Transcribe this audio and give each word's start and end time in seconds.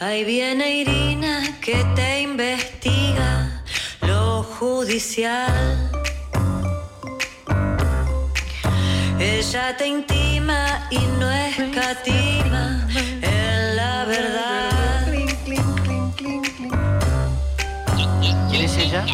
Ahí 0.00 0.24
viene 0.24 0.78
Irina 0.78 1.40
que 1.60 1.76
te 1.94 2.22
investiga 2.22 3.62
lo 4.00 4.42
judicial. 4.42 5.88
Ella 9.20 9.76
te 9.76 9.86
intima 9.86 10.88
y 10.90 10.98
no 10.98 11.30
escatima 11.30 12.88
en 13.22 13.76
la 13.76 14.04
verdad. 14.06 15.12
¿Quién 18.50 18.62
es 18.64 18.76
ella? 18.76 19.06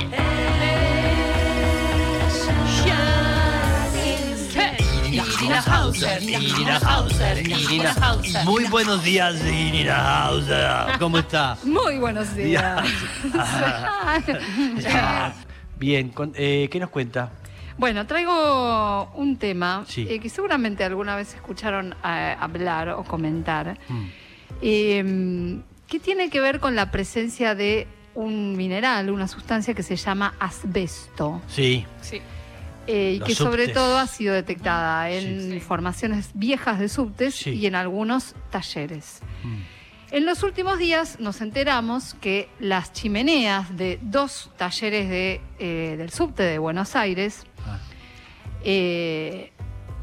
Irina 5.51 5.65
Hauser, 5.67 6.23
Irina 6.23 6.77
Hauser, 6.77 7.39
Irina 7.45 7.93
Hauser. 8.01 8.45
Muy 8.45 8.65
buenos 8.67 9.03
días, 9.03 9.35
Irina 9.45 10.27
Hauser. 10.27 10.97
¿Cómo 11.01 11.19
está? 11.19 11.59
Muy 11.65 11.99
buenos 11.99 12.37
días. 12.37 12.85
Bien, 15.77 16.11
con- 16.11 16.33
eh, 16.37 16.69
¿qué 16.71 16.79
nos 16.79 16.91
cuenta? 16.91 17.33
bueno, 17.79 18.07
traigo 18.07 19.11
un 19.15 19.39
tema 19.39 19.85
Sí. 19.89 20.07
eh, 20.09 20.21
que 20.21 20.29
seguramente 20.29 20.85
alguna 20.85 21.17
vez 21.17 21.35
escucharon 21.35 21.97
eh, 22.05 22.37
hablar 22.39 22.91
o 22.91 23.03
comentar, 23.05 23.77
Mm. 23.89 24.05
eh, 24.63 25.61
que 25.89 25.99
tiene 25.99 26.31
que 26.31 26.41
ver 26.41 26.61
con 26.61 26.77
la 26.77 26.93
presencia 26.93 27.55
de 27.57 27.89
un 28.15 28.57
mineral, 28.57 29.11
una 29.11 29.27
sustancia 29.27 29.75
que 29.75 29.83
se 29.83 29.97
llama 29.97 30.35
asbesto. 30.39 31.41
Sí, 31.49 31.85
eh, 32.87 33.19
y 33.21 33.21
que 33.21 33.35
sobre 33.35 33.69
todo 33.69 33.99
ha 33.99 34.07
sido 34.07 34.35
detectada 34.35 35.11
en 35.11 35.53
Sí. 35.53 35.61
formaciones 35.61 36.31
viejas 36.35 36.79
de 36.79 36.89
subtes 36.89 37.35
Sí. 37.35 37.51
y 37.51 37.67
en 37.67 37.75
algunos 37.75 38.35
talleres. 38.51 39.21
Mm. 39.45 39.57
En 40.13 40.27
los 40.27 40.43
últimos 40.43 40.79
días 40.79 41.21
nos 41.21 41.41
enteramos 41.41 42.15
que 42.15 42.49
las 42.59 42.93
chimeneas 42.93 43.77
de 43.77 44.01
dos 44.03 44.51
talleres 44.57 45.09
de, 45.09 45.41
eh, 45.61 45.95
del 45.97 46.11
subte 46.11 46.43
de 46.43 46.59
Buenos 46.59 46.97
Aires, 46.97 47.45
Ah. 47.65 47.79
eh, 48.65 49.53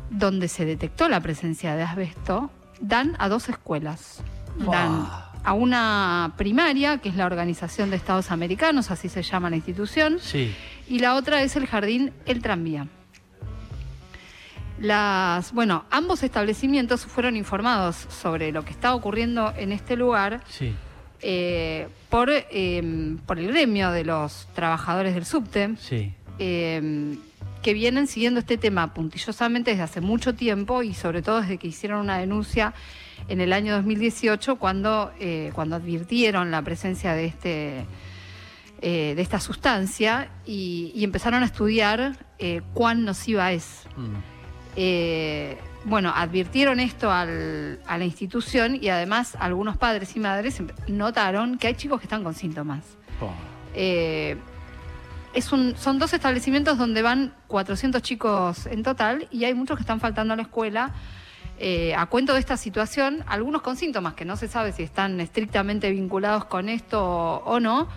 donde 0.10 0.48
se 0.48 0.64
detectó 0.66 1.10
la 1.10 1.20
presencia 1.20 1.76
de 1.76 1.84
asbesto, 1.84 2.50
dan 2.80 3.16
a 3.20 3.28
dos 3.28 3.50
escuelas. 3.50 4.22
Dan 4.58 4.66
Buah. 5.06 5.37
A 5.48 5.54
una 5.54 6.34
primaria, 6.36 6.98
que 6.98 7.08
es 7.08 7.16
la 7.16 7.26
Organización 7.26 7.90
de 7.90 7.96
Estados 7.96 8.32
Americanos, 8.32 8.92
así 8.92 9.08
se 9.08 9.24
llama 9.24 9.50
la 9.50 9.56
institución, 9.56 10.18
sí, 10.20 10.54
y 10.90 11.00
la 11.00 11.16
otra 11.16 11.42
es 11.42 11.56
el 11.56 11.68
jardín 11.68 12.12
El 12.26 12.42
Tranvía. 12.42 12.88
Las, 14.78 15.54
bueno, 15.54 15.86
ambos 15.90 16.22
establecimientos 16.24 17.06
fueron 17.06 17.38
informados 17.38 17.96
sobre 17.96 18.52
lo 18.52 18.66
que 18.66 18.72
está 18.72 18.94
ocurriendo 18.94 19.54
en 19.58 19.72
este 19.72 19.96
lugar 19.96 20.44
sí. 20.50 20.76
eh, 21.22 21.88
por, 22.10 22.30
eh, 22.30 23.16
por 23.26 23.40
el 23.40 23.48
gremio 23.48 23.92
de 23.92 24.04
los 24.04 24.50
trabajadores 24.54 25.16
del 25.16 25.26
subte, 25.26 25.76
Sí, 25.80 26.12
eh, 26.40 27.16
que 27.62 27.74
vienen 27.74 28.08
siguiendo 28.08 28.42
este 28.42 28.58
tema 28.58 28.94
puntillosamente 28.94 29.72
desde 29.72 29.84
hace 29.84 30.02
mucho 30.02 30.36
tiempo 30.36 30.84
y 30.84 30.94
sobre 30.94 31.22
todo 31.22 31.40
desde 31.40 31.58
que 31.58 31.68
hicieron 31.68 32.02
una 32.02 32.18
denuncia 32.18 32.74
en 33.28 33.42
el 33.42 33.54
año 33.54 33.74
2018 33.76 34.56
cuando, 34.58 35.12
eh, 35.20 35.52
cuando 35.54 35.76
advirtieron 35.76 36.52
la 36.52 36.62
presencia 36.62 37.14
de 37.14 37.26
este 37.26 37.86
eh, 38.82 39.14
de 39.16 39.22
esta 39.24 39.40
sustancia 39.40 40.30
y, 40.46 40.92
y 40.96 41.04
empezaron 41.04 41.42
a 41.42 41.46
estudiar 41.48 42.16
eh, 42.38 42.62
cuán 42.74 43.06
nociva 43.06 43.52
es. 43.52 43.86
Mm. 43.96 44.16
Bueno, 45.86 46.12
advirtieron 46.14 46.80
esto 46.80 47.10
al- 47.12 47.80
a 47.88 47.98
la 47.98 48.04
institución 48.06 48.78
y 48.82 48.90
además 48.90 49.36
algunos 49.40 49.78
padres 49.78 50.16
y 50.16 50.20
madres 50.20 50.60
em- 50.60 50.68
notaron 50.88 51.58
que 51.58 51.68
hay 51.68 51.76
chicos 51.76 52.00
que 52.02 52.06
están 52.06 52.24
con 52.24 52.34
síntomas. 52.34 52.84
Oh. 53.22 53.32
Es 55.34 55.52
un, 55.52 55.76
son 55.78 56.00
dos 56.00 56.14
establecimientos 56.14 56.78
donde 56.78 57.02
van 57.02 57.34
400 57.48 58.02
chicos 58.02 58.66
en 58.66 58.84
total 58.84 59.28
y 59.32 59.46
hay 59.46 59.54
muchos 59.54 59.78
que 59.78 59.82
están 59.82 60.00
faltando 60.00 60.34
a 60.34 60.38
la 60.38 60.44
escuela. 60.44 60.92
Eh, 61.60 61.96
a 61.96 62.06
cuento 62.08 62.34
de 62.34 62.40
esta 62.40 62.58
situación, 62.58 63.24
algunos 63.28 63.62
con 63.62 63.76
síntomas 63.78 64.14
que 64.14 64.26
no 64.26 64.36
se 64.38 64.48
sabe 64.48 64.72
si 64.72 64.84
están 64.84 65.20
estrictamente 65.20 65.90
vinculados 65.92 66.46
con 66.46 66.70
esto 66.70 67.04
o, 67.04 67.38
o 67.46 67.60
no, 67.60 67.88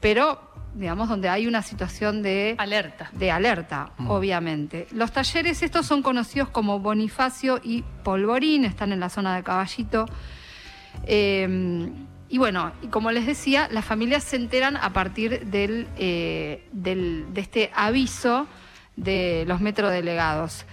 pero 0.00 0.40
digamos 0.74 1.08
donde 1.08 1.28
hay 1.28 1.46
una 1.48 1.62
situación 1.62 2.22
de 2.22 2.54
Alerta. 2.58 3.08
de 3.12 3.30
alerta, 3.32 3.90
Mm. 3.98 4.10
obviamente. 4.10 4.86
Los 4.92 5.10
talleres 5.12 5.62
estos 5.62 5.86
son 5.86 6.02
conocidos 6.02 6.48
como 6.50 6.78
Bonifacio 6.78 7.58
y 7.64 7.82
Polvorín, 8.04 8.64
están 8.64 8.92
en 8.92 9.00
la 9.00 9.08
zona 9.08 9.34
de 9.34 9.42
Caballito. 9.42 10.06
Eh, 11.04 11.90
y 12.28 12.38
bueno, 12.38 12.72
y 12.82 12.88
como 12.88 13.10
les 13.10 13.26
decía, 13.26 13.68
las 13.72 13.84
familias 13.84 14.22
se 14.22 14.36
enteran 14.36 14.76
a 14.76 14.92
partir 14.92 15.46
del, 15.46 15.88
eh, 15.96 16.68
del- 16.72 17.26
de 17.32 17.40
este 17.40 17.70
aviso 17.74 18.46
de 18.96 19.44
los 19.48 19.60
metrodelegados. 19.60 20.66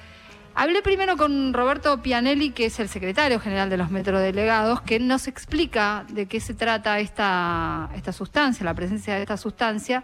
Hablé 0.57 0.81
primero 0.81 1.17
con 1.17 1.53
Roberto 1.53 2.01
Pianelli, 2.01 2.51
que 2.51 2.65
es 2.67 2.79
el 2.79 2.87
secretario 2.87 3.41
general 3.41 3.69
de 3.69 3.75
los 3.75 3.91
metrodelegados, 3.91 4.81
que 4.81 4.99
nos 5.01 5.27
explica 5.27 6.05
de 6.09 6.27
qué 6.27 6.39
se 6.39 6.53
trata 6.53 6.99
esta, 6.99 7.89
esta 7.93 8.13
sustancia, 8.13 8.63
la 8.63 8.73
presencia 8.73 9.15
de 9.15 9.21
esta 9.21 9.35
sustancia, 9.35 10.01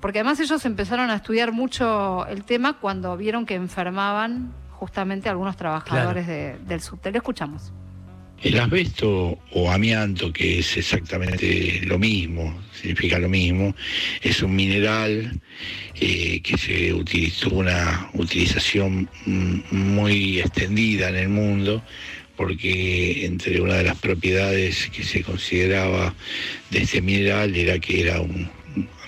porque 0.00 0.18
además 0.18 0.40
ellos 0.40 0.64
empezaron 0.64 1.08
a 1.10 1.14
estudiar 1.14 1.52
mucho 1.52 2.26
el 2.26 2.42
tema 2.44 2.78
cuando 2.80 3.16
vieron 3.16 3.46
que 3.46 3.54
enfermaban 3.54 4.52
justamente 4.72 5.28
algunos 5.28 5.56
trabajadores 5.56 6.26
de- 6.26 6.58
del 6.66 6.80
subte. 6.80 7.12
Lo 7.12 7.18
escuchamos. 7.18 7.72
El 8.42 8.58
asbesto 8.58 9.38
o 9.52 9.70
amianto, 9.70 10.32
que 10.32 10.58
es 10.58 10.76
exactamente 10.76 11.80
lo 11.84 11.96
mismo, 11.96 12.60
significa 12.72 13.20
lo 13.20 13.28
mismo, 13.28 13.74
es 14.20 14.42
un 14.42 14.56
mineral 14.56 15.40
eh, 16.00 16.40
que 16.42 16.58
se 16.58 16.92
utilizó 16.92 17.50
una 17.50 18.10
utilización 18.14 19.08
muy 19.26 20.40
extendida 20.40 21.08
en 21.10 21.16
el 21.16 21.28
mundo, 21.28 21.84
porque 22.36 23.24
entre 23.26 23.60
una 23.60 23.74
de 23.74 23.84
las 23.84 23.98
propiedades 23.98 24.90
que 24.90 25.04
se 25.04 25.22
consideraba 25.22 26.12
de 26.70 26.82
este 26.82 27.00
mineral 27.00 27.54
era 27.54 27.78
que 27.78 28.00
era 28.00 28.20
un 28.20 28.50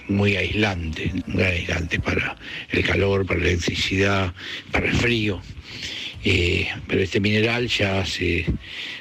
muy 0.06 0.36
aislante, 0.36 1.10
gran 1.26 1.52
aislante 1.52 1.98
para 1.98 2.36
el 2.70 2.84
calor, 2.84 3.26
para 3.26 3.40
la 3.40 3.48
electricidad, 3.48 4.32
para 4.70 4.86
el 4.86 4.94
frío. 4.94 5.40
Eh, 6.24 6.68
pero 6.88 7.02
este 7.02 7.20
mineral 7.20 7.68
ya 7.68 8.00
hace 8.00 8.46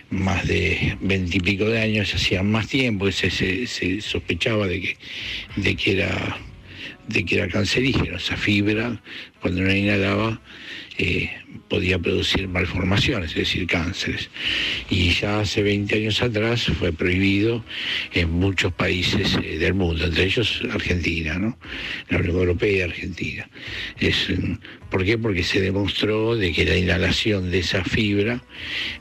más 0.10 0.46
de 0.48 0.98
veintipico 1.02 1.66
de 1.66 1.80
años, 1.80 2.14
hacía 2.14 2.44
más 2.44 2.68
tiempo, 2.68 3.10
se, 3.12 3.30
se- 3.32 3.66
se 3.68 4.02
sospechaba 4.02 4.68
de 4.68 4.82
que, 4.82 4.98
de 5.56 5.76
que 5.76 5.92
era 5.94 6.38
de 7.08 7.26
que 7.26 7.36
era 7.36 7.50
cancerígeno, 7.50 8.16
esa 8.16 8.38
fibra, 8.38 9.02
cuando 9.44 9.60
uno 9.60 9.76
inhalaba, 9.76 10.40
eh, 10.98 11.30
podía 11.68 12.00
producir 12.00 12.48
malformaciones, 12.48 13.32
es 13.32 13.36
decir, 13.36 13.68
cánceres. 13.68 14.30
Y 14.90 15.10
ya 15.10 15.42
hace 15.42 15.62
20 15.62 15.96
años 15.96 16.22
atrás 16.22 16.64
fue 16.80 16.94
prohibido 16.94 17.66
en 18.14 18.32
muchos 18.32 18.72
países 18.72 19.38
eh, 19.44 19.58
del 19.58 19.74
mundo, 19.74 20.06
entre 20.06 20.24
ellos 20.24 20.62
Argentina, 20.72 21.38
¿no? 21.38 21.58
La 22.10 22.20
Unión 22.20 22.38
Europea 22.38 22.72
y 22.72 22.82
Argentina. 22.82 23.50
¿Por 24.94 25.04
qué? 25.04 25.18
Porque 25.18 25.42
se 25.42 25.60
demostró 25.60 26.36
de 26.36 26.52
que 26.52 26.66
la 26.66 26.78
inhalación 26.78 27.50
de 27.50 27.60
esa 27.60 27.84
fibra, 27.84 28.44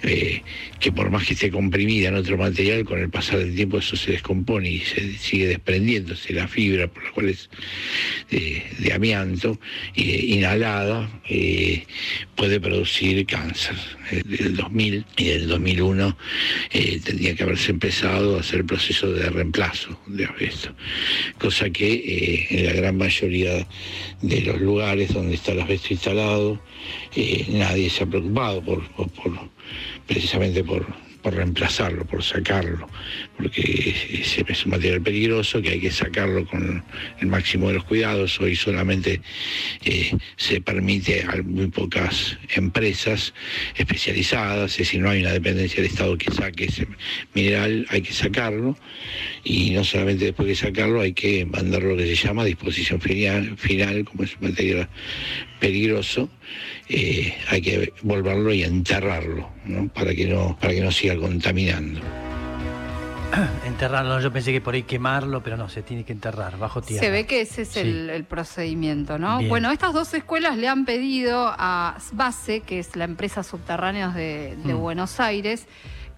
eh, 0.03 0.41
que 0.81 0.91
por 0.91 1.11
más 1.11 1.27
que 1.27 1.35
esté 1.35 1.51
comprimida 1.51 2.09
en 2.09 2.15
otro 2.15 2.39
material, 2.39 2.85
con 2.85 2.99
el 2.99 3.11
pasar 3.11 3.41
del 3.41 3.55
tiempo 3.55 3.77
eso 3.77 3.95
se 3.95 4.13
descompone 4.13 4.71
y 4.71 4.79
se 4.81 5.19
sigue 5.19 5.47
desprendiéndose 5.47 6.33
la 6.33 6.49
fibra, 6.49 6.89
por 6.89 7.05
la 7.05 7.11
cual 7.11 7.29
es 7.29 7.51
de, 8.31 8.63
de 8.79 8.93
amianto, 8.95 9.61
eh, 9.95 10.03
inhalada, 10.33 11.09
eh, 11.29 11.85
puede 12.35 12.61
producir 12.61 13.25
cáncer. 13.27 13.77
Eh, 14.11 14.23
Del 14.25 14.57
2000 14.57 15.05
y 15.17 15.25
del 15.25 15.49
2001 15.49 16.17
eh, 16.73 17.01
tendría 17.05 17.35
que 17.35 17.43
haberse 17.45 17.71
empezado 17.73 18.37
a 18.37 18.41
hacer 18.41 18.61
el 18.61 18.67
proceso 18.67 19.13
de 19.13 19.29
reemplazo 19.31 19.99
de 20.07 20.25
asbesto, 20.25 20.75
cosa 21.39 21.71
que 21.71 21.93
eh, 21.95 22.47
en 22.51 22.67
la 22.67 22.73
gran 22.73 22.97
mayoría 22.97 23.67
de 24.23 24.41
los 24.43 24.61
lugares 24.61 25.13
donde 25.13 25.35
está 25.35 25.53
el 25.53 25.61
asbesto 25.61 25.89
instalado, 25.93 26.61
eh, 27.17 27.47
nadie 27.51 27.89
se 27.91 28.05
ha 28.05 28.07
preocupado 28.07 28.63
por- 28.63 28.83
precisamente 30.07 30.65
por, 30.65 30.87
por 31.23 31.35
reemplazarlo, 31.35 32.05
por 32.05 32.23
sacarlo, 32.23 32.89
porque 33.37 33.95
es 34.49 34.65
un 34.65 34.73
material 34.73 35.01
peligroso 35.01 35.63
que 35.63 35.71
hay 35.71 35.81
que 35.81 35.91
sacarlo 35.91 36.45
con 36.47 36.83
el 37.21 37.27
máximo 37.27 37.69
de 37.69 37.75
los 37.75 37.85
cuidados. 37.85 38.41
Hoy 38.41 38.57
solamente 38.57 39.21
eh, 39.85 40.17
se 40.37 40.61
permite 40.61 41.23
a 41.23 41.43
muy 41.43 41.69
pocas 41.69 42.39
empresas 42.55 43.33
especializadas, 43.77 44.73
es 44.73 44.79
decir, 44.79 45.01
no 45.01 45.11
hay 45.11 45.21
una 45.21 45.33
dependencia 45.33 45.83
del 45.83 45.91
Estado 45.91 46.19
que 46.19 46.31
saque 46.33 46.65
ese 46.65 46.87
mineral, 47.35 47.87
hay 47.91 48.03
que 48.03 48.13
sacarlo 48.13 48.77
y 49.45 49.71
no 49.71 49.85
solamente 49.85 50.27
después 50.27 50.49
de 50.49 50.57
sacarlo 50.57 51.01
hay 51.01 51.13
que 51.13 51.45
mandarlo 51.47 51.91
lo 51.91 51.97
que 51.97 52.17
se 52.17 52.27
llama 52.27 52.45
disposición 52.45 53.01
final, 53.01 53.57
final 53.57 54.05
como 54.05 54.25
es 54.25 54.37
un 54.41 54.49
material 54.49 54.89
peligroso, 55.63 56.29
eh, 56.89 57.33
hay 57.49 57.63
que 57.63 57.93
volverlo 58.03 58.53
y 58.53 58.65
enterrarlo, 58.65 59.49
¿no? 59.65 59.89
para 59.89 60.13
que 60.13 60.27
no 60.27 60.59
para 60.61 60.73
que 60.75 60.81
no 60.81 60.91
siga 60.91 61.17
contaminando. 61.17 62.01
Enterrarlo, 63.67 64.21
yo 64.21 64.31
pensé 64.33 64.53
que 64.53 64.61
por 64.61 64.75
ahí 64.75 64.83
quemarlo, 64.83 65.41
pero 65.43 65.57
no, 65.57 65.69
se 65.69 65.83
tiene 65.83 66.05
que 66.05 66.13
enterrar 66.13 66.59
bajo 66.59 66.83
tierra. 66.83 67.01
Se 67.05 67.11
ve 67.11 67.27
que 67.27 67.41
ese 67.43 67.63
es 67.63 67.69
Sí. 67.69 67.79
el, 67.81 68.11
el 68.11 68.25
procedimiento, 68.25 69.19
¿no? 69.19 69.39
Bien. 69.39 69.49
Bueno, 69.49 69.71
estas 69.71 69.95
dos 69.95 70.13
escuelas 70.15 70.59
le 70.59 70.67
han 70.69 70.85
pedido 70.85 71.47
a 71.57 71.97
SBASE, 72.01 72.61
que 72.61 72.79
es 72.81 72.95
la 72.97 73.05
empresa 73.05 73.43
subterráneos 73.43 74.15
de, 74.15 74.57
de 74.65 74.75
Mm. 74.75 74.79
Buenos 74.79 75.19
Aires, 75.21 75.67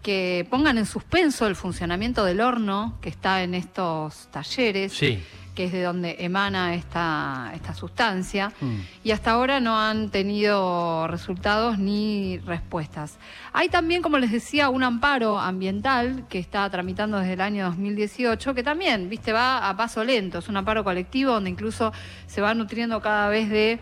que 0.03 0.47
pongan 0.51 0.77
en 0.79 0.87
suspenso 0.87 1.47
el 1.47 1.55
funcionamiento 1.55 2.25
del 2.25 2.41
horno 2.41 2.99
que 3.01 3.11
está 3.11 3.43
en 3.45 3.55
estos 3.55 4.29
talleres, 4.33 4.93
Sí. 4.93 5.21
Que 5.55 5.65
es 5.65 5.73
de 5.73 5.83
donde 5.83 6.17
emana 6.19 6.75
esta, 6.75 7.53
esta 7.55 7.75
sustancia. 7.75 8.53
Mm. 8.61 8.81
Y 9.05 9.11
hasta 9.13 9.31
ahora 9.31 9.61
no 9.61 9.79
han 9.79 10.11
tenido 10.11 11.07
resultados 11.07 11.79
ni 11.79 12.39
respuestas. 12.39 13.19
Hay 13.53 13.69
también, 13.69 14.03
como 14.03 14.19
les 14.19 14.33
decía, 14.33 14.69
un 14.69 14.83
amparo 14.83 15.39
ambiental 15.39 16.27
que 16.29 16.39
está 16.39 16.69
tramitando 16.71 17.19
desde 17.19 17.35
el 17.35 17.41
año 17.41 17.67
2018, 17.67 18.55
que 18.55 18.63
también, 18.63 19.09
viste, 19.09 19.33
va 19.33 19.69
a 19.69 19.77
paso 19.77 20.03
lento. 20.05 20.39
Es 20.39 20.49
un 20.49 20.57
amparo 20.57 20.83
colectivo 20.83 21.33
donde 21.33 21.51
incluso 21.51 21.93
se 22.27 22.41
va 22.41 22.55
nutriendo 22.55 23.01
cada 23.01 23.29
vez 23.29 23.49
de, 23.49 23.79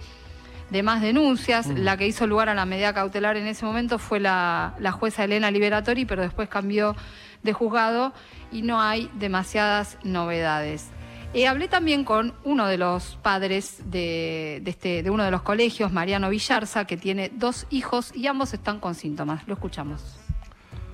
de 0.70 0.82
más 0.82 1.00
denuncias. 1.00 1.68
Mm. 1.68 1.78
La 1.78 1.96
que 1.96 2.06
hizo 2.06 2.26
lugar 2.26 2.50
a 2.50 2.54
la 2.54 2.66
medida 2.66 2.92
cautelar 2.92 3.36
en 3.36 3.46
ese 3.46 3.64
momento 3.64 3.98
fue 3.98 4.20
la, 4.20 4.75
la 4.78 4.92
jueza 4.92 5.25
Elena 5.25 5.50
Liberatori, 5.50 6.04
pero 6.04 6.22
después 6.22 6.48
cambió 6.50 6.94
de 7.42 7.52
juzgado 7.52 8.12
y 8.52 8.62
no 8.62 8.80
hay 8.80 9.10
demasiadas 9.14 9.98
novedades. 10.04 10.90
Eh, 11.34 11.46
hablé 11.46 11.67
también 11.67 12.05
con 12.05 12.34
uno 12.44 12.67
de 12.67 12.76
los 12.76 13.17
padres 13.23 13.79
de, 13.87 14.62
este, 14.67 15.02
de 15.02 15.08
uno 15.08 15.25
de 15.25 15.31
los 15.31 15.40
colegios, 15.40 15.90
Mariano 15.90 16.29
Villarza, 16.29 16.84
que 16.84 16.99
tiene 16.99 17.31
dos 17.34 17.67
hijos 17.70 18.14
y 18.14 18.26
ambos 18.26 18.52
están 18.52 18.81
con 18.81 18.94
síntomas. 18.94 19.49
Lo 19.49 19.55
escuchamos. 19.55 20.02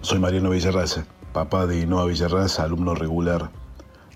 Soy 0.01 0.21
Mariano 0.21 0.51
Villarraza, 0.51 1.07
papá 1.33 1.67
de 1.67 1.85
Noa 1.87 2.07
Villarraza, 2.07 2.63
alumno 2.63 2.95
regular 2.95 3.51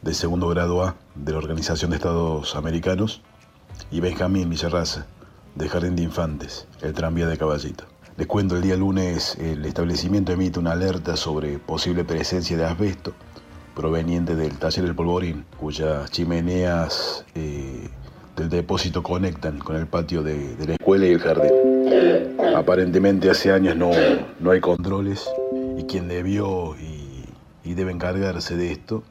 de 0.03 0.15
segundo 0.15 0.47
grado 0.47 0.85
A 0.85 0.95
de 1.17 1.33
la 1.33 1.39
Organización 1.39 1.91
de 1.91 1.97
Estados 1.97 2.55
Americanos, 2.55 3.21
y 3.91 3.99
Benjamín 3.99 4.49
Villarraza, 4.49 5.07
de 5.57 5.69
Jardín 5.69 5.97
de 5.97 6.03
Infantes, 6.03 6.69
el 6.83 6.93
tranvía 6.93 7.27
de 7.27 7.37
Caballito. 7.37 7.85
Les 8.17 8.29
cuento, 8.29 8.55
el 8.57 8.63
día 8.63 8.77
lunes 8.77 9.37
el 9.41 9.65
establecimiento 9.65 10.31
emite 10.31 10.61
una 10.61 10.73
alerta 10.73 11.17
sobre 11.17 11.59
posible 11.59 12.05
presencia 12.05 12.57
de 12.57 12.65
asbesto 12.65 13.13
proveniente 13.75 14.35
del 14.35 14.59
taller 14.59 14.85
del 14.85 14.95
Polvorín, 14.95 15.45
cuyas 15.59 16.11
chimeneas 16.11 17.25
eh, 17.35 17.89
del 18.37 18.49
depósito 18.49 19.03
conectan 19.03 19.59
con 19.59 19.77
el 19.77 19.87
patio 19.87 20.23
de, 20.23 20.57
la 20.67 20.75
escuela 20.75 21.07
y 21.07 21.13
el 21.13 21.21
jardín. 21.21 21.53
Aparentemente 22.55 23.31
hace 23.31 23.53
años 23.53 23.77
no, 23.77 23.91
no 24.41 24.51
hay 24.51 24.61
controles 24.61 25.29
y 25.77 25.85
quien 25.85 26.09
debió 26.09 26.77
y, 26.77 27.25
y 27.65 27.75
debe 27.75 27.93
encargarse 27.93 28.57
de 28.57 28.73
esto 28.73 29.03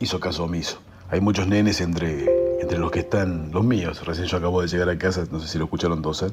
hizo 0.00 0.20
caso 0.20 0.44
omiso. 0.44 0.80
Hay 1.10 1.20
muchos 1.20 1.46
nenes 1.46 1.80
entre, 1.80 2.26
entre 2.60 2.78
los 2.78 2.90
que 2.90 3.00
están 3.00 3.50
los 3.52 3.64
míos. 3.64 4.04
Recién 4.06 4.26
yo 4.26 4.36
acabo 4.36 4.60
de 4.60 4.68
llegar 4.68 4.88
a 4.88 4.98
casa, 4.98 5.24
no 5.30 5.40
sé 5.40 5.48
si 5.48 5.58
lo 5.58 5.64
escucharon 5.64 6.02
toser. 6.02 6.32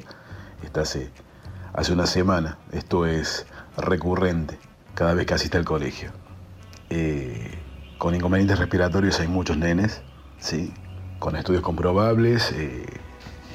Está 0.63 0.81
hace, 0.81 1.09
hace 1.73 1.93
una 1.93 2.05
semana. 2.05 2.57
Esto 2.71 3.05
es 3.05 3.45
recurrente 3.77 4.57
cada 4.93 5.13
vez 5.13 5.25
que 5.25 5.33
asiste 5.33 5.57
al 5.57 5.65
colegio. 5.65 6.11
Eh, 6.89 7.51
con 7.97 8.15
inconvenientes 8.15 8.59
respiratorios 8.59 9.19
hay 9.19 9.27
muchos 9.27 9.57
nenes, 9.57 10.01
¿sí? 10.39 10.73
con 11.19 11.35
estudios 11.35 11.63
comprobables 11.63 12.51
eh, 12.51 12.85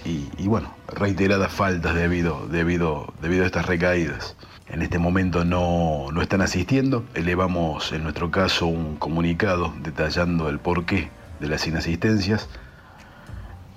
y, 0.04 0.48
bueno, 0.48 0.74
reiteradas 0.88 1.52
faltas 1.52 1.94
debido, 1.94 2.46
debido, 2.48 3.12
debido 3.20 3.44
a 3.44 3.46
estas 3.46 3.66
recaídas. 3.66 4.36
En 4.68 4.82
este 4.82 4.98
momento 4.98 5.44
no, 5.44 6.06
no 6.10 6.22
están 6.22 6.40
asistiendo, 6.40 7.04
elevamos 7.14 7.92
en 7.92 8.02
nuestro 8.02 8.30
caso 8.30 8.66
un 8.66 8.96
comunicado 8.96 9.74
detallando 9.82 10.48
el 10.48 10.58
porqué 10.58 11.10
de 11.38 11.48
las 11.48 11.66
inasistencias. 11.66 12.48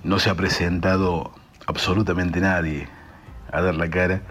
No 0.02 0.18
se 0.18 0.30
ha 0.30 0.34
presentado 0.34 1.32
absolutamente 1.66 2.40
nadie 2.40 2.88
a 3.52 3.60
dar 3.60 3.74
la 3.74 3.90
cara. 3.90 4.22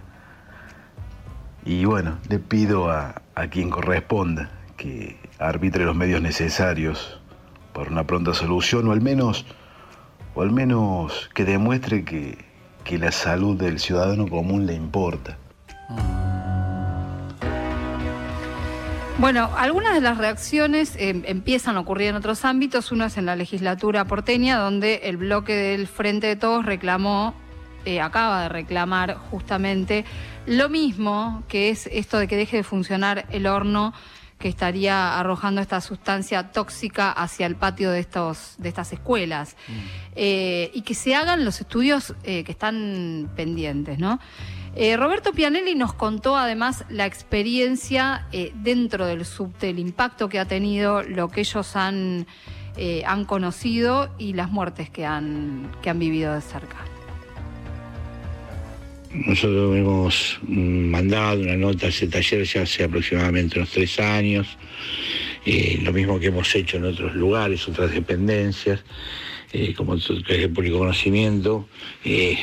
Y 1.64 1.86
bueno, 1.86 2.18
le 2.28 2.40
pido 2.40 2.90
a, 2.90 3.22
a 3.36 3.48
quien 3.48 3.70
corresponda 3.70 4.50
que 4.78 5.18
arbitre 5.40 5.86
los 5.86 5.96
medios 5.96 6.22
necesarios 6.22 7.20
para 7.74 7.90
una 7.90 8.06
pronta 8.06 8.34
solución 8.34 8.88
o 8.88 8.92
al 8.92 9.02
menos, 9.02 9.46
o 10.36 10.42
al 10.42 10.52
menos 10.52 11.30
que 11.34 11.46
demuestre 11.46 12.04
que, 12.06 12.38
que 12.84 12.98
la 12.98 13.12
salud 13.12 13.58
del 13.58 13.80
ciudadano 13.80 14.28
común 14.28 14.66
le 14.66 14.74
importa. 14.74 15.38
Bueno, 19.20 19.50
algunas 19.56 19.94
de 19.94 20.02
las 20.02 20.18
reacciones 20.18 20.96
eh, 20.96 21.22
empiezan 21.26 21.78
a 21.78 21.82
ocurrir 21.82 22.10
en 22.10 22.16
otros 22.16 22.44
ámbitos. 22.46 22.92
Uno 22.92 23.06
es 23.06 23.18
en 23.18 23.26
la 23.26 23.36
legislatura 23.36 24.06
porteña, 24.06 24.58
donde 24.58 25.02
el 25.04 25.18
bloque 25.18 25.56
del 25.56 25.88
Frente 25.88 26.28
de 26.28 26.36
Todos 26.36 26.66
reclamó, 26.66 27.36
eh, 27.86 28.02
acaba 28.02 28.44
de 28.44 28.50
reclamar 28.50 29.16
justamente 29.30 30.04
lo 30.48 30.68
mismo, 30.68 31.44
que 31.48 31.70
es 31.70 31.88
esto 31.92 32.18
de 32.18 32.28
que 32.28 32.36
deje 32.36 32.58
de 32.58 32.64
funcionar 32.64 33.26
el 33.30 33.46
horno 33.46 33.94
que 34.40 34.50
estaría 34.50 35.20
arrojando 35.20 35.62
esta 35.62 35.80
sustancia 35.82 36.52
tóxica 36.52 37.12
hacia 37.12 37.46
el 37.46 37.56
patio 37.56 37.92
de, 37.92 38.00
estos, 38.00 38.56
de 38.58 38.70
estas 38.70 38.92
escuelas. 38.94 39.56
Eh, 40.16 40.72
y 40.74 40.82
que 40.82 40.96
se 40.96 41.16
hagan 41.16 41.46
los 41.46 41.62
estudios 41.62 42.14
eh, 42.24 42.44
que 42.44 42.52
están 42.52 43.32
pendientes, 43.36 44.00
¿no? 44.00 44.20
Eh, 44.76 44.98
Roberto 44.98 45.34
Pianelli 45.34 45.76
nos 45.76 45.94
contó 45.94 46.36
además 46.36 46.84
la 46.90 47.06
experiencia 47.06 48.28
dentro 48.56 49.06
del 49.06 49.24
subte, 49.24 49.70
el 49.70 49.78
impacto 49.78 50.30
que 50.30 50.40
ha 50.40 50.46
tenido, 50.46 51.04
lo 51.04 51.30
que 51.30 51.42
ellos 51.42 51.76
han, 51.76 52.26
han 53.06 53.26
conocido 53.26 54.10
y 54.18 54.34
las 54.34 54.50
muertes 54.50 54.90
que 54.90 55.06
han, 55.06 55.72
que 55.84 55.92
han 55.92 56.00
vivido 56.00 56.34
de 56.34 56.42
cerca. 56.42 56.93
Nosotros 59.14 59.78
hemos 59.78 60.40
mm, 60.48 60.90
mandado 60.90 61.42
una 61.42 61.56
nota 61.56 61.86
a 61.86 61.90
ese 61.90 62.08
taller 62.08 62.46
ya 62.46 62.64
hace 62.64 62.84
aproximadamente 62.84 63.60
unos 63.60 63.70
tres 63.70 64.00
años, 64.00 64.48
eh, 65.46 65.80
lo 65.84 65.94
mismo 65.94 66.20
que 66.20 66.28
hemos 66.28 66.54
hecho 66.56 66.78
en 66.78 66.86
otros 66.86 67.14
lugares, 67.14 67.68
otras 67.68 67.92
dependencias, 67.92 68.84
eh, 69.52 69.76
como 69.76 69.94
es 69.94 70.08
de 70.08 70.50
público 70.50 70.80
conocimiento. 70.80 71.68
eh, 72.04 72.40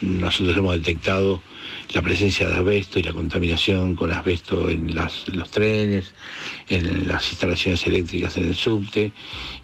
nosotros 0.00 0.56
hemos 0.56 0.74
detectado 0.74 1.40
la 1.94 2.02
presencia 2.02 2.48
de 2.48 2.54
asbesto 2.56 2.98
y 2.98 3.04
la 3.04 3.12
contaminación 3.12 3.94
con 3.94 4.10
asbesto 4.10 4.68
en 4.68 4.92
los 4.94 5.50
trenes, 5.52 6.12
en 6.68 7.06
las 7.06 7.30
instalaciones 7.30 7.86
eléctricas 7.86 8.36
en 8.36 8.48
el 8.48 8.54
subte 8.56 9.12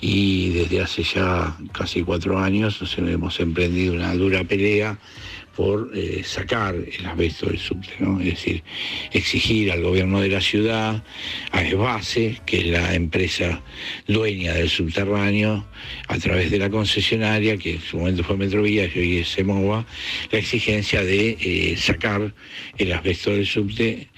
y 0.01 0.51
desde 0.51 0.83
hace 0.83 1.03
ya 1.03 1.57
casi 1.73 2.03
cuatro 2.03 2.39
años 2.39 2.81
nos 2.81 2.97
hemos 2.99 3.41
emprendido 3.41 3.95
una 3.95 4.15
dura 4.15 4.45
pelea 4.45 4.99
por 5.57 5.91
eh, 5.95 6.23
sacar 6.23 6.75
el 6.75 7.07
asbesto 7.07 7.47
del 7.47 7.59
subte, 7.59 7.93
es 8.21 8.25
decir, 8.25 8.63
exigir 9.13 9.73
al 9.73 9.83
gobierno 9.83 10.21
de 10.21 10.29
la 10.29 10.41
ciudad, 10.41 11.03
a 11.51 11.63
ESBASE, 11.63 12.43
que 12.45 12.59
es 12.59 12.67
la 12.67 12.95
empresa 12.95 13.63
dueña 14.07 14.53
del 14.53 14.69
subterráneo, 14.69 15.67
a 16.09 16.19
través 16.19 16.51
de 16.51 16.59
la 16.59 16.69
concesionaria, 16.69 17.57
que 17.57 17.75
en 17.75 17.81
su 17.81 17.97
momento 17.97 18.23
fue 18.23 18.37
Metrovías 18.37 18.95
y 18.95 18.99
hoy 18.99 19.17
es 19.19 19.39
EMOVA, 19.39 19.87
la 20.31 20.39
exigencia 20.39 21.03
de 21.03 21.39
eh, 21.41 21.77
sacar 21.79 22.35
el 22.77 22.93
asbesto 22.93 23.31
del 23.31 23.47
subte 23.47 24.09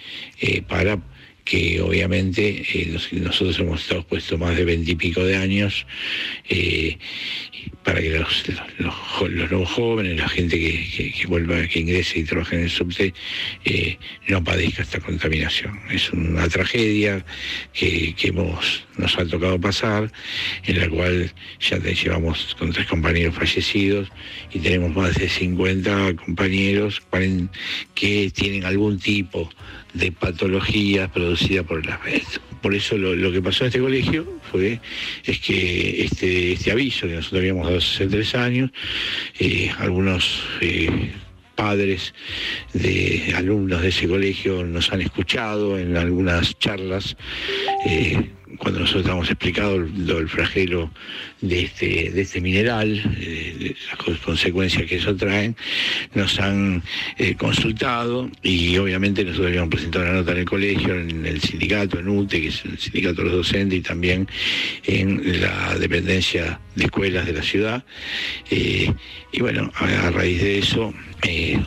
eh, 0.40 0.62
para 0.62 0.98
que 1.48 1.80
obviamente 1.80 2.62
eh, 2.74 2.88
nos- 2.92 3.10
nosotros 3.12 3.58
hemos 3.58 3.80
estado 3.82 4.02
puestos 4.06 4.38
más 4.38 4.54
de 4.56 4.64
veintipico 4.64 5.24
de 5.24 5.36
años 5.36 5.86
eh, 6.48 6.98
para 7.84 8.00
que 8.02 8.10
los, 8.18 8.44
los 8.78 9.50
los 9.50 9.68
jóvenes, 9.70 10.16
la 10.18 10.28
gente 10.28 10.58
que, 10.58 10.86
que- 10.94 11.12
que 11.12 11.26
vuelva, 11.26 11.66
que 11.66 11.80
ingrese 11.80 12.18
y 12.18 12.24
trabaje 12.24 12.56
en 12.56 12.62
el 12.64 12.70
subte, 12.70 13.14
eh, 13.64 13.96
no 14.28 14.44
padezca 14.44 14.82
esta 14.82 15.00
contaminación. 15.00 15.78
Es 15.90 16.10
una 16.12 16.46
tragedia 16.48 17.24
que, 17.72 18.14
que 18.14 18.28
hemos, 18.28 18.84
nos 18.98 19.16
ha 19.18 19.24
tocado 19.26 19.58
pasar, 19.60 20.12
en 20.66 20.78
la 20.80 20.88
cual 20.88 21.32
ya 21.60 21.78
te 21.80 21.94
llevamos 21.94 22.54
con 22.58 22.72
tres 22.72 22.86
compañeros 22.86 23.34
fallecidos 23.34 24.08
y 24.52 24.58
tenemos 24.58 24.94
más 24.94 25.14
de 25.14 25.28
50 25.28 26.14
compañeros 26.16 27.00
que 27.94 28.30
tienen 28.34 28.64
algún 28.64 28.98
tipo 28.98 29.50
de 29.94 30.12
patología 30.12 31.08
por 31.66 31.84
el 31.84 31.90
asbesto. 31.90 32.40
Por 32.60 32.74
eso 32.74 32.96
lo, 32.98 33.14
lo 33.14 33.30
que 33.32 33.40
pasó 33.40 33.64
en 33.64 33.68
este 33.68 33.80
colegio 33.80 34.26
fue 34.50 34.80
es 35.24 35.38
que 35.38 36.04
este, 36.04 36.52
este 36.52 36.72
aviso 36.72 37.06
que 37.06 37.14
nosotros 37.14 37.40
habíamos 37.40 37.66
dado 37.66 37.78
hace 37.78 38.06
tres 38.06 38.34
años, 38.34 38.70
eh, 39.38 39.70
algunos 39.78 40.42
eh, 40.60 41.12
padres 41.54 42.14
de 42.72 43.32
alumnos 43.36 43.82
de 43.82 43.88
ese 43.88 44.08
colegio 44.08 44.64
nos 44.64 44.92
han 44.92 45.00
escuchado 45.00 45.78
en 45.78 45.96
algunas 45.96 46.58
charlas, 46.58 47.16
eh, 47.86 48.30
cuando 48.56 48.80
nosotros 48.80 49.04
estamos 49.04 49.28
explicado 49.28 49.76
el, 49.76 50.10
el 50.10 50.28
flagelo 50.28 50.90
de 51.40 51.64
este, 51.64 52.20
este 52.20 52.40
mineral, 52.40 53.00
eh, 53.20 53.74
las 53.88 54.18
consecuencias 54.18 54.86
que 54.86 54.96
eso 54.96 55.14
traen, 55.14 55.56
nos 56.14 56.38
han 56.40 56.82
eh, 57.18 57.34
consultado 57.36 58.30
y 58.42 58.76
obviamente 58.78 59.24
nosotros 59.24 59.48
habíamos 59.48 59.70
presentado 59.70 60.04
una 60.04 60.14
nota 60.14 60.32
en 60.32 60.38
el 60.38 60.44
colegio, 60.44 60.98
en 60.98 61.26
el 61.26 61.40
sindicato, 61.40 61.98
en 61.98 62.08
UTE, 62.08 62.40
que 62.40 62.48
es 62.48 62.64
el 62.64 62.78
sindicato 62.78 63.22
de 63.22 63.24
los 63.24 63.36
docentes, 63.36 63.78
y 63.78 63.82
también 63.82 64.28
en 64.84 65.40
la 65.40 65.78
dependencia 65.78 66.60
de 66.74 66.84
escuelas 66.84 67.26
de 67.26 67.32
la 67.32 67.42
ciudad. 67.42 67.84
Eh, 68.50 68.92
y 69.32 69.40
bueno, 69.40 69.70
a, 69.74 70.10
raíz 70.10 70.40
de 70.40 70.58
eso 70.58 70.94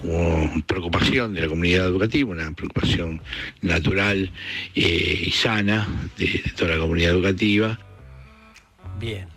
hubo 0.04 0.64
preocupación 0.66 1.34
de 1.34 1.42
la 1.42 1.48
comunidad 1.48 1.86
educativa, 1.88 2.32
una 2.32 2.52
preocupación 2.52 3.22
natural 3.62 4.32
y 4.74 5.32
sana 5.32 5.88
de 6.18 6.44
toda 6.56 6.76
la 6.76 6.82
comunidad 6.82 7.12
educativa. 7.12 7.80
Bien. 9.00 9.28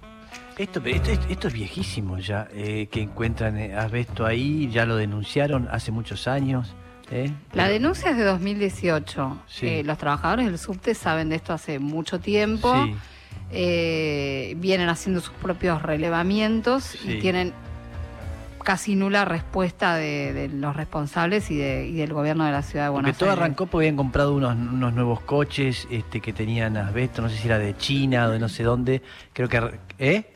Esto, 0.59 0.81
esto, 0.85 1.49
es 1.49 1.55
viejísimo 1.55 2.19
ya, 2.19 2.47
eh, 2.53 2.87
que 2.89 3.03
encuentran 3.03 3.59
eh, 3.59 3.75
asbesto 3.75 4.25
ahí, 4.25 4.71
ya 4.71 4.87
lo 4.87 4.95
denunciaron 4.97 5.67
hace 5.69 5.91
muchos 5.91 6.29
años. 6.29 6.75
¿eh? 7.11 7.33
La 7.55 7.69
denuncia 7.69 8.11
es 8.11 8.17
de 8.17 8.23
2018. 8.23 9.43
los 9.85 9.99
trabajadores 9.99 10.47
del 10.47 10.59
subte 10.59 10.95
saben 10.95 11.29
de 11.29 11.37
esto 11.37 11.53
hace 11.53 11.81
mucho 11.81 12.21
tiempo. 12.21 12.73
vienen 13.51 14.89
haciendo 14.89 15.21
sus 15.21 15.35
propios 15.35 15.83
relevamientos 15.83 16.97
y 17.05 17.19
tienen 17.19 17.53
casi 18.65 18.97
nula 18.97 19.25
respuesta 19.25 19.95
de, 19.95 20.51
los 20.53 20.75
responsables 20.75 21.51
y, 21.51 21.59
del 21.59 22.13
gobierno 22.13 22.45
de 22.45 22.51
la 22.51 22.63
ciudad 22.63 22.87
de 22.87 22.91
Buenos 22.91 23.09
Aires. 23.09 23.19
todo 23.19 23.31
arrancó 23.31 23.67
porque 23.67 23.87
habían 23.87 23.97
comprado 23.97 24.35
unos, 24.35 24.57
nuevos 24.57 25.21
coches 25.21 25.87
este, 25.91 26.21
que 26.21 26.33
tenían 26.33 26.77
asbesto, 26.77 27.23
no 27.23 27.29
sé 27.29 27.37
si 27.37 27.47
era 27.47 27.59
de 27.59 27.77
China 27.77 28.27
o 28.27 28.31
de 28.31 28.41
no 28.41 28.49
sé 28.49 28.65
dónde. 28.65 29.03
Creo 29.33 29.49
que. 29.49 29.79
¿Eh? 29.99 30.33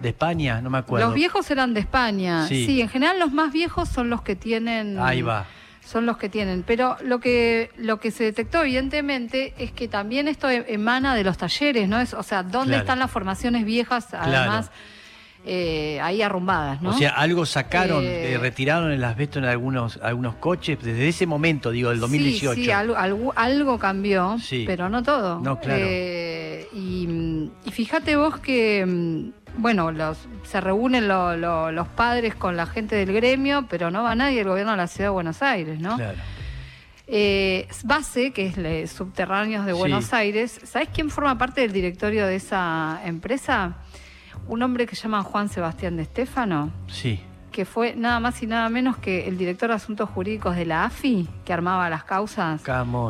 De 0.00 0.08
España, 0.08 0.60
no 0.62 0.70
me 0.70 0.78
acuerdo. 0.78 1.06
Los 1.06 1.14
viejos 1.14 1.50
eran 1.50 1.74
de 1.74 1.80
España. 1.80 2.46
Sí. 2.46 2.80
en 2.80 2.88
general 2.88 3.18
los 3.18 3.32
más 3.32 3.52
viejos 3.52 3.88
son 3.88 4.08
los 4.10 4.22
que 4.22 4.34
tienen. 4.34 4.98
Ahí 4.98 5.22
va. 5.22 5.44
Son 5.84 6.06
los 6.06 6.16
que 6.16 6.28
tienen. 6.28 6.64
Pero 6.66 6.96
lo 7.02 7.20
que, 7.20 7.70
lo 7.76 8.00
que 8.00 8.10
se 8.10 8.24
detectó, 8.24 8.62
evidentemente, 8.62 9.54
es 9.58 9.72
que 9.72 9.88
también 9.88 10.26
esto 10.26 10.48
e, 10.48 10.64
emana 10.68 11.14
de 11.14 11.24
los 11.24 11.36
talleres, 11.36 11.88
¿no? 11.88 12.00
Es, 12.00 12.14
o 12.14 12.22
sea, 12.22 12.42
¿dónde 12.42 12.78
están 12.78 12.98
las 12.98 13.10
formaciones 13.10 13.64
viejas? 13.64 14.14
Además. 14.14 14.70
Eh, 15.42 15.98
ahí 16.02 16.20
arrumbadas, 16.20 16.82
¿no? 16.82 16.90
O 16.90 16.92
sea, 16.92 17.10
algo 17.10 17.46
sacaron, 17.46 18.04
eh, 18.04 18.34
eh, 18.34 18.38
retiraron 18.38 18.92
el 18.92 19.02
asbesto 19.02 19.38
en 19.38 19.46
algunos 19.46 19.98
algunos 20.02 20.34
coches 20.34 20.78
desde 20.82 21.08
ese 21.08 21.26
momento, 21.26 21.70
digo, 21.70 21.88
del 21.88 21.98
2018. 21.98 22.54
Sí, 22.56 22.64
sí 22.64 22.70
algo, 22.70 22.94
algo, 23.34 23.78
cambió, 23.78 24.36
pero 24.66 24.90
no 24.90 25.02
todo. 25.02 25.40
No, 25.40 25.58
claro. 25.58 25.82
y, 25.82 27.50
fíjate 27.70 28.16
vos 28.16 28.38
que, 28.38 28.84
mm, 28.86 29.60
bueno, 29.62 29.90
los, 29.92 30.18
se 30.42 30.60
reúnen 30.60 31.08
los 31.08 31.88
padres 31.88 32.34
con 32.34 32.58
la 32.58 32.66
gente 32.66 32.96
del 32.96 33.14
gremio, 33.14 33.64
pero 33.70 33.90
no 33.90 34.02
va 34.02 34.14
nadie 34.14 34.40
el 34.40 34.48
gobierno 34.48 34.72
de 34.72 34.76
la 34.76 34.88
Ciudad 34.88 35.06
de 35.06 35.14
Buenos 35.14 35.40
Aires, 35.40 35.80
¿no? 35.80 35.96
Claro. 35.96 36.18
Base, 37.84 38.32
que 38.32 38.46
es 38.46 38.56
de 38.56 38.86
Subterráneos 38.86 39.64
de 39.64 39.72
Buenos 39.72 40.12
Aires, 40.12 40.60
¿sabes 40.64 40.90
quién 40.92 41.08
forma 41.08 41.38
parte 41.38 41.62
del 41.62 41.72
directorio 41.72 42.26
de 42.26 42.36
esa 42.36 43.00
empresa? 43.06 43.78
Un 44.48 44.62
hombre 44.62 44.86
que 44.86 44.96
se 44.96 45.02
llama 45.02 45.22
Juan 45.22 45.48
Sebastián 45.48 45.96
de 45.96 46.02
Estéfano. 46.02 46.70
Sí. 46.88 47.20
Que 47.50 47.64
fue 47.64 47.94
nada 47.96 48.20
más 48.20 48.42
y 48.42 48.46
nada 48.46 48.68
menos 48.68 48.96
que 48.96 49.26
el 49.26 49.36
director 49.36 49.70
de 49.70 49.74
asuntos 49.74 50.08
jurídicos 50.08 50.54
de 50.54 50.66
la 50.66 50.84
AFI, 50.84 51.28
que 51.44 51.52
armaba 51.52 51.90
las 51.90 52.04
causas 52.04 52.62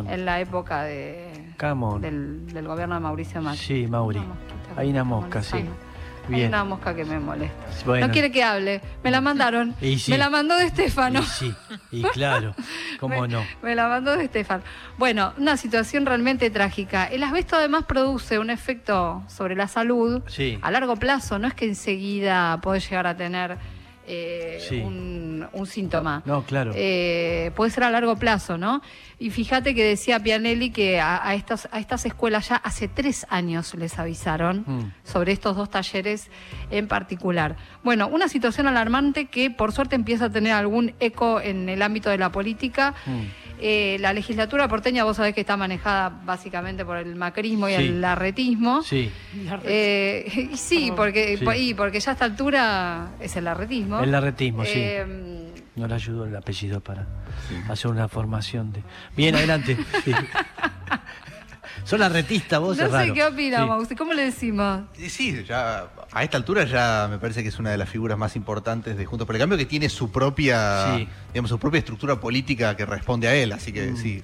en 0.09 0.25
la 0.25 0.41
época 0.41 0.83
de, 0.83 1.55
del, 2.01 2.67
gobierno 2.67 2.95
de 2.95 3.01
Mauricio 3.01 3.43
Macri. 3.43 3.59
Sí, 3.59 3.87
Mauri. 3.87 4.23
Hay 4.77 4.89
una 4.89 5.05
mosca, 5.05 5.43
sí. 5.43 5.65
Hay 6.29 6.45
una 6.45 6.65
mosca 6.65 6.95
que 6.95 7.05
me 7.05 7.19
molesta. 7.19 7.57
No 7.87 8.11
quiere 8.11 8.31
que 8.31 8.43
hable. 8.43 8.81
Me 9.03 9.11
la 9.11 9.21
mandaron. 9.21 9.75
Me 9.81 10.19
la 10.19 10.31
mandó 10.31 10.57
de 10.57 10.67
Estefano. 10.67 11.21
Y 11.21 11.25
sí, 11.25 11.55
y 11.91 12.03
claro, 12.03 12.55
cómo 12.99 13.27
no. 13.29 13.45
Me 13.63 13.75
la 13.75 13.89
mandó 13.89 14.17
de 14.17 14.25
Estefano. 14.25 14.63
Bueno, 14.99 15.33
una 15.39 15.57
situación 15.57 16.07
realmente 16.07 16.51
trágica. 16.51 17.07
El 17.07 17.23
asbesto 17.23 17.57
además 17.57 17.85
produce 17.85 18.39
un 18.39 18.51
efecto 18.51 19.23
sobre 19.29 19.57
la 19.57 19.69
salud 19.69 20.23
a 20.63 20.71
largo 20.71 20.97
plazo. 20.97 21.39
No 21.39 21.49
es 21.49 21.55
que 21.55 21.65
enseguida 21.65 22.61
puede 22.61 22.81
llegar 22.81 23.07
a 23.07 23.17
tener 23.17 23.59
eh, 24.07 24.83
un, 24.85 25.67
síntoma. 25.67 26.23
No, 26.25 26.43
claro. 26.43 26.73
Eh, 26.75 27.53
puede 27.55 27.71
ser 27.71 27.85
a 27.85 27.91
largo 27.91 28.17
plazo, 28.17 28.59
¿no? 28.59 28.83
Y 29.19 29.31
fíjate 29.31 29.75
que 29.75 29.85
decía 29.85 30.19
Pianelli 30.19 30.71
que 30.71 31.01
a, 31.01 31.35
estas, 31.35 31.69
a 31.71 31.79
estas 31.79 32.07
escuelas 32.07 32.49
ya 32.49 32.57
hace 32.57 32.89
tres 32.89 33.27
años 33.29 33.75
les 33.75 33.99
avisaron 33.99 34.65
mm. 34.67 34.93
sobre 35.05 35.33
estos 35.33 35.57
dos 35.57 35.71
talleres 35.71 36.31
en 36.71 36.89
particular. 36.89 37.57
Bueno, 37.85 38.09
una 38.09 38.29
situación 38.29 38.67
alarmante 38.67 39.27
que 39.27 39.51
por 39.51 39.73
suerte 39.73 39.97
empieza 39.97 40.27
a 40.27 40.31
tener 40.31 40.53
algún 40.53 40.95
eco 41.01 41.41
en 41.41 41.69
el 41.69 41.83
ámbito 41.83 42.11
de 42.11 42.19
la 42.19 42.33
política. 42.33 42.95
Mm. 43.07 43.40
Eh, 43.63 43.99
la 44.01 44.13
legislatura 44.13 44.69
porteña, 44.69 45.05
vos 45.05 45.17
sabés 45.17 45.35
que 45.35 45.43
está 45.43 45.57
manejada 45.57 46.09
básicamente 46.25 46.85
por 46.85 46.97
el 46.97 47.15
macrismo 47.17 47.69
y 47.69 47.75
el 47.75 48.05
arretismo. 48.05 48.83
Sí. 48.83 49.11
Eh, 49.65 50.51
sí, 50.55 50.93
porque, 50.97 51.39
Y 51.57 51.75
porque 51.75 52.01
ya 52.01 52.13
a 52.13 52.15
esta 52.15 52.25
altura 52.25 53.11
es 53.21 53.37
el 53.37 53.47
arretismo. 53.47 54.01
El 54.01 54.15
arretismo, 54.15 54.65
sí. 54.65 54.73
Eh, 54.75 55.51
no 55.77 55.87
le 55.87 55.95
ayudó 55.95 56.25
el 56.25 56.37
apellido 56.37 56.81
para 56.81 57.07
hacer 57.69 57.91
una 57.91 58.09
formación 58.09 58.73
de. 58.73 58.83
Bien, 59.17 59.35
adelante. 59.35 59.77
Son 61.85 62.03
arretistas 62.03 62.61
vos. 62.61 62.77
No 62.77 62.91
sé 62.91 63.13
qué 63.13 63.25
opina, 63.25 63.67
¿Cómo 63.97 64.13
le 64.13 64.25
decimos? 64.25 64.83
Sí, 65.09 65.45
ya 65.47 65.89
a 66.13 66.25
esta 66.25 66.37
altura 66.37 66.65
ya 66.65 67.09
me 67.11 67.19
parece 67.19 67.43
que 67.43 67.49
es 67.49 67.59
una 67.59 67.71
de 67.71 67.79
las 67.79 67.89
figuras 67.89 68.19
más 68.19 68.37
importantes 68.37 68.97
de 68.97 69.07
Juntos 69.07 69.27
por 69.27 69.37
el 69.37 69.41
Cambio 69.41 69.59
que 69.59 69.67
tiene 69.67 69.89
su 69.89 70.11
propia, 70.11 71.07
digamos, 71.33 71.51
su 71.51 71.59
propia 71.59 71.79
estructura 71.79 72.19
política 72.21 72.77
que 72.77 72.87
responde 72.87 73.29
a 73.29 73.35
él. 73.35 73.53
Así 73.53 73.73
que 73.73 73.93
mm. 73.93 73.97
sí, 73.97 74.23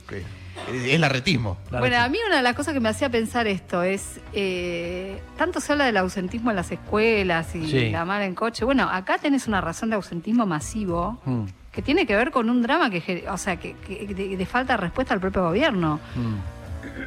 es 0.72 0.94
el 0.94 1.04
arretismo. 1.04 1.58
Bueno, 1.70 1.96
a 1.96 2.08
mí 2.08 2.18
una 2.26 2.36
de 2.36 2.42
las 2.42 2.54
cosas 2.54 2.74
que 2.74 2.80
me 2.80 2.88
hacía 2.88 3.08
pensar 3.08 3.46
esto 3.46 3.82
es, 3.82 4.20
eh, 4.32 5.20
tanto 5.36 5.60
se 5.60 5.72
habla 5.72 5.84
del 5.84 5.96
ausentismo 5.96 6.50
en 6.50 6.56
las 6.56 6.72
escuelas 6.72 7.54
y 7.54 7.90
la 7.90 8.04
mala 8.04 8.24
en 8.24 8.34
coche. 8.34 8.64
Bueno, 8.64 8.88
acá 8.90 9.18
tenés 9.18 9.46
una 9.46 9.60
razón 9.60 9.90
de 9.90 9.96
ausentismo 9.96 10.46
masivo. 10.46 11.20
Mm. 11.24 11.44
que 11.76 11.82
tiene 11.82 12.06
que 12.06 12.16
ver 12.16 12.30
con 12.30 12.48
un 12.48 12.62
drama 12.62 12.88
que, 12.88 13.26
o 13.30 13.36
sea, 13.36 13.56
que, 13.56 13.74
de, 13.84 14.46
falta 14.46 14.72
de 14.72 14.76
respuesta 14.78 15.12
al 15.12 15.20
propio 15.20 15.42
gobierno. 15.42 16.00
Mm. 16.14 16.55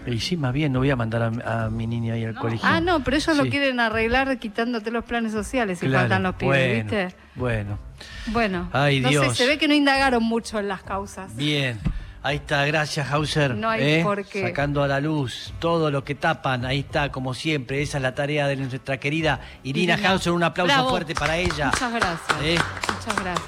Y 0.05 0.19
sí, 0.19 0.37
más 0.37 0.53
bien, 0.53 0.71
no 0.71 0.79
voy 0.79 0.89
a 0.89 0.95
mandar 0.95 1.31
a, 1.43 1.69
mi 1.69 1.87
niña 1.87 2.13
ahí 2.13 2.25
al 2.25 2.35
colegio. 2.35 2.67
Ah, 2.67 2.79
no, 2.81 3.03
pero 3.03 3.17
ellos 3.17 3.37
lo 3.37 3.45
quieren 3.47 3.79
arreglar 3.79 4.37
quitándote 4.37 4.91
los 4.91 5.03
planes 5.03 5.31
sociales 5.31 5.81
y 5.83 5.89
faltan 5.89 6.23
los 6.23 6.35
pibes, 6.35 6.83
¿viste? 6.83 7.15
Bueno. 7.35 7.79
Bueno. 8.27 8.69
Ay, 8.71 9.01
Dios. 9.01 9.35
se 9.35 9.47
ve 9.47 9.57
que 9.57 9.67
no 9.67 9.73
indagaron 9.73 10.23
mucho 10.23 10.59
en 10.59 10.67
las 10.67 10.83
causas. 10.83 11.35
Bien. 11.35 11.79
Ahí 12.21 12.35
está, 12.35 12.65
gracias 12.65 13.09
Hauser. 13.11 13.55
No 13.55 13.69
hay 13.69 13.81
¿eh? 13.81 14.01
por 14.03 14.25
qué. 14.25 14.41
Sacando 14.41 14.83
a 14.83 14.87
la 14.89 14.99
luz 14.99 15.53
todo 15.59 15.89
lo 15.89 16.03
que 16.03 16.15
tapan, 16.15 16.65
ahí 16.65 16.79
está, 16.79 17.11
como 17.11 17.33
siempre. 17.33 17.81
Esa 17.81 17.97
es 17.97 18.01
la 18.03 18.13
tarea 18.13 18.47
de 18.47 18.57
nuestra 18.57 18.99
querida 18.99 19.39
Irina, 19.63 19.97
Hauser. 20.03 20.33
Un 20.33 20.43
aplauso 20.43 20.89
fuerte 20.89 21.15
para 21.15 21.37
ella. 21.37 21.67
Muchas 21.67 21.93
gracias. 21.93 22.37
¿Eh? 22.43 22.57
Muchas 22.87 23.23
gracias. 23.23 23.47